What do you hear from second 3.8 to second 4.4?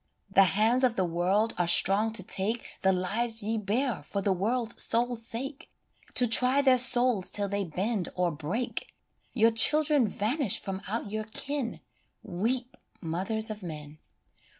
for the